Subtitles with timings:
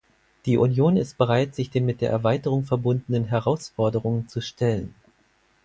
[0.47, 4.95] Die Union ist bereit, sich den mit der Erweiterung verbundenen Herausforderungen zu stellen.